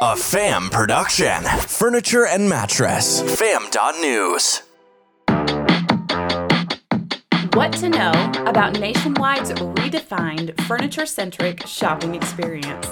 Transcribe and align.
A 0.00 0.14
FAM 0.14 0.70
production. 0.70 1.42
Furniture 1.42 2.24
and 2.24 2.48
mattress. 2.48 3.20
FAM.news. 3.36 4.62
What 7.54 7.72
to 7.72 7.88
know 7.88 8.12
about 8.46 8.74
Nationwide's 8.74 9.50
redefined 9.50 10.60
furniture 10.68 11.04
centric 11.04 11.66
shopping 11.66 12.14
experience. 12.14 12.86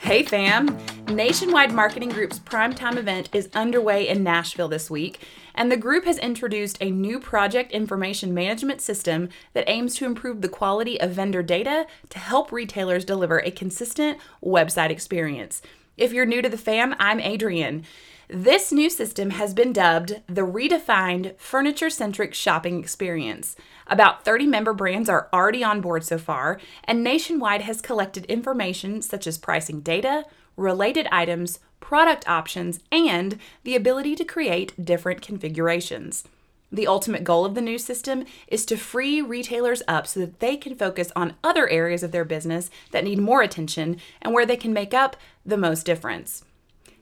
Hey 0.00 0.22
fam! 0.22 0.76
Nationwide 1.08 1.72
Marketing 1.72 2.10
Group's 2.10 2.38
primetime 2.38 2.98
event 2.98 3.30
is 3.32 3.48
underway 3.54 4.06
in 4.06 4.22
Nashville 4.22 4.68
this 4.68 4.90
week, 4.90 5.20
and 5.54 5.72
the 5.72 5.78
group 5.78 6.04
has 6.04 6.18
introduced 6.18 6.76
a 6.82 6.90
new 6.90 7.18
project 7.18 7.72
information 7.72 8.34
management 8.34 8.82
system 8.82 9.30
that 9.54 9.64
aims 9.66 9.94
to 9.94 10.04
improve 10.04 10.42
the 10.42 10.48
quality 10.48 11.00
of 11.00 11.12
vendor 11.12 11.42
data 11.42 11.86
to 12.10 12.18
help 12.18 12.52
retailers 12.52 13.06
deliver 13.06 13.38
a 13.38 13.50
consistent 13.50 14.18
website 14.44 14.90
experience. 14.90 15.62
If 16.00 16.14
you're 16.14 16.24
new 16.24 16.40
to 16.40 16.48
the 16.48 16.56
fam, 16.56 16.96
I'm 16.98 17.20
Adrienne. 17.20 17.84
This 18.26 18.72
new 18.72 18.88
system 18.88 19.32
has 19.32 19.52
been 19.52 19.70
dubbed 19.70 20.22
the 20.26 20.46
redefined 20.46 21.38
furniture 21.38 21.90
centric 21.90 22.32
shopping 22.32 22.80
experience. 22.80 23.54
About 23.86 24.24
30 24.24 24.46
member 24.46 24.72
brands 24.72 25.10
are 25.10 25.28
already 25.30 25.62
on 25.62 25.82
board 25.82 26.02
so 26.02 26.16
far, 26.16 26.58
and 26.84 27.04
Nationwide 27.04 27.60
has 27.60 27.82
collected 27.82 28.24
information 28.24 29.02
such 29.02 29.26
as 29.26 29.36
pricing 29.36 29.82
data, 29.82 30.24
related 30.56 31.06
items, 31.12 31.58
product 31.80 32.26
options, 32.26 32.80
and 32.90 33.38
the 33.64 33.76
ability 33.76 34.16
to 34.16 34.24
create 34.24 34.82
different 34.82 35.20
configurations. 35.20 36.24
The 36.72 36.86
ultimate 36.86 37.24
goal 37.24 37.44
of 37.44 37.54
the 37.54 37.60
new 37.60 37.78
system 37.78 38.24
is 38.46 38.64
to 38.66 38.76
free 38.76 39.20
retailers 39.20 39.82
up 39.88 40.06
so 40.06 40.20
that 40.20 40.40
they 40.40 40.56
can 40.56 40.76
focus 40.76 41.10
on 41.16 41.34
other 41.42 41.68
areas 41.68 42.02
of 42.02 42.12
their 42.12 42.24
business 42.24 42.70
that 42.92 43.04
need 43.04 43.18
more 43.18 43.42
attention 43.42 43.96
and 44.22 44.32
where 44.32 44.46
they 44.46 44.56
can 44.56 44.72
make 44.72 44.94
up 44.94 45.16
the 45.44 45.56
most 45.56 45.84
difference. 45.84 46.44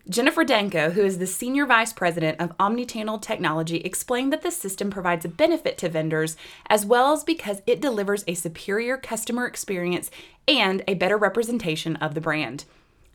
Jennifer 0.09 0.43
Danko, 0.43 0.93
who 0.93 1.05
is 1.05 1.19
the 1.19 1.27
Senior 1.27 1.67
Vice 1.67 1.93
President 1.93 2.41
of 2.41 2.57
Omnichannel 2.57 3.21
Technology, 3.21 3.77
explained 3.79 4.33
that 4.33 4.41
the 4.41 4.51
system 4.51 4.91
provides 4.91 5.27
a 5.27 5.29
benefit 5.29 5.77
to 5.79 5.91
vendors 5.91 6.35
as 6.71 6.87
well 6.87 7.13
as 7.13 7.25
because 7.25 7.60
it 7.66 7.82
delivers 7.82 8.25
a 8.27 8.32
superior 8.32 8.97
customer 8.97 9.47
experience 9.47 10.10
and 10.47 10.82
a 10.88 10.95
better 10.95 11.19
representation 11.19 11.97
of 11.97 12.15
the 12.15 12.23
brand. 12.23 12.65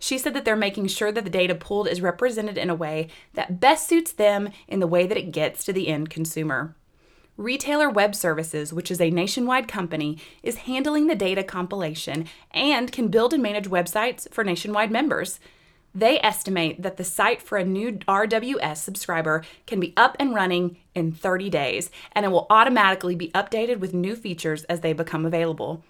She 0.04 0.18
said 0.18 0.34
that 0.34 0.44
they're 0.44 0.58
making 0.58 0.88
sure 0.88 1.14
that 1.14 1.23
the 1.23 1.30
data 1.30 1.56
pulled 1.56 1.88
is 1.88 2.02
represented 2.02 2.58
in 2.58 2.70
a 2.70 2.76
way 2.76 3.08
that 3.36 3.62
best 3.62 3.88
suits 3.88 4.12
them 4.12 4.50
in 4.68 4.82
the 4.82 4.86
way 4.86 5.08
that 5.08 5.18
it 5.18 5.32
gets 5.32 5.64
to 5.64 5.72
the 5.72 5.88
end 5.88 6.10
consumer. 6.10 6.76
Retailer 7.38 7.90
Web 7.90 8.14
Services, 8.14 8.73
which 8.73 8.92
is 8.92 9.00
a 9.00 9.10
nationwide 9.10 9.70
company, 9.70 10.18
is 10.44 10.68
handling 10.68 11.08
the 11.08 11.16
data 11.16 11.42
compilation 11.42 12.26
and 12.52 12.92
can 12.92 13.08
build 13.08 13.34
and 13.34 13.42
manage 13.42 13.70
websites 13.70 14.30
for 14.30 14.44
nationwide 14.44 14.92
members. 14.92 15.40
They 15.95 16.20
estimate 16.20 16.82
that 16.82 16.98
the 16.98 17.06
site 17.06 17.42
for 17.42 17.58
a 17.58 17.64
new 17.64 17.94
RWS 17.94 18.80
subscriber 18.80 19.45
can 19.66 19.80
be 19.80 19.94
up 19.95 20.17
and 20.20 20.36
running 20.36 20.80
in 20.94 21.14
30 21.14 21.50
days, 21.50 21.90
and 22.12 22.26
it 22.26 22.30
will 22.30 22.48
automatically 22.50 23.16
be 23.16 23.30
updated 23.30 23.80
with 23.80 23.94
new 23.94 24.17
features 24.17 24.66
as 24.66 24.82
they 24.82 24.92
become 24.92 25.26
available. 25.26 25.82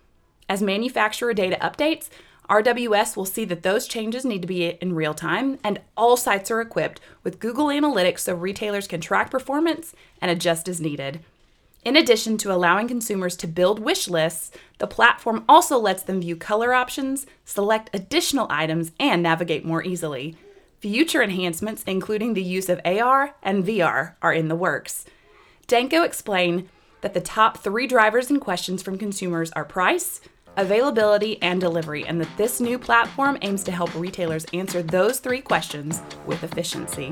As 0.48 0.62
manufacturer 0.62 1.34
data 1.34 1.58
updates, 1.62 2.10
RWS 2.50 3.16
will 3.16 3.26
see 3.26 3.46
that 3.46 3.64
those 3.64 3.88
changes 3.88 4.26
need 4.26 4.42
to 4.42 4.48
be 4.48 4.66
in 4.66 4.96
real 4.96 5.14
time, 5.14 5.60
and 5.64 5.80
all 5.96 6.18
sites 6.18 6.52
are 6.52 6.62
equipped 6.62 7.00
with 7.24 7.40
Google 7.40 7.68
Analytics 7.68 8.20
so 8.20 8.36
retailers 8.36 8.88
can 8.88 9.02
track 9.02 9.32
performance 9.32 9.96
and 10.22 10.30
adjust 10.30 10.68
as 10.68 10.82
needed. 10.82 11.22
In 11.86 11.98
addition 11.98 12.38
to 12.40 12.52
allowing 12.52 12.88
consumers 12.88 13.36
to 13.38 13.48
build 13.48 13.80
wish 13.80 14.08
lists, 14.08 14.52
the 14.78 14.88
platform 14.88 15.44
also 15.50 15.78
lets 15.78 16.04
them 16.04 16.22
view 16.22 16.36
color 16.36 16.74
options, 16.74 17.26
select 17.44 17.90
additional 17.94 18.48
items, 18.50 18.92
and 19.00 19.22
navigate 19.22 19.66
more 19.66 19.84
easily. 19.84 20.38
Future 20.80 21.22
enhancements, 21.22 21.84
including 21.88 22.34
the 22.34 22.44
use 22.44 22.70
of 22.70 22.82
AR 22.86 23.36
and 23.42 23.66
VR, 23.66 24.16
are 24.22 24.34
in 24.34 24.48
the 24.48 24.56
works. 24.56 25.06
Danko 25.68 26.04
explained 26.04 26.70
that 27.02 27.14
the 27.14 27.22
top 27.22 27.58
three 27.58 27.88
drivers 27.88 28.30
and 28.30 28.40
questions 28.40 28.82
from 28.82 28.98
consumers 28.98 29.52
are 29.52 29.66
price, 29.66 30.22
availability, 30.58 31.42
and 31.42 31.60
delivery, 31.60 32.06
and 32.06 32.20
that 32.22 32.38
this 32.38 32.60
new 32.60 32.78
platform 32.80 33.38
aims 33.42 33.64
to 33.64 33.72
help 33.72 33.94
retailers 33.96 34.46
answer 34.54 34.82
those 34.82 35.20
three 35.20 35.42
questions 35.42 36.02
with 36.26 36.44
efficiency. 36.44 37.12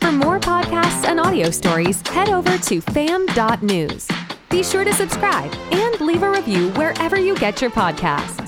For 0.00 0.12
more 0.12 0.40
podcasts 0.40 1.04
and 1.04 1.20
audio 1.20 1.50
stories, 1.50 2.06
head 2.08 2.28
over 2.30 2.58
to 2.58 2.80
fam.news. 2.80 4.08
Be 4.48 4.62
sure 4.62 4.84
to 4.84 4.92
subscribe 4.92 5.52
and 5.70 6.00
leave 6.00 6.22
a 6.22 6.30
review 6.30 6.70
wherever 6.70 7.18
you 7.18 7.36
get 7.36 7.60
your 7.60 7.70
podcasts. 7.70 8.39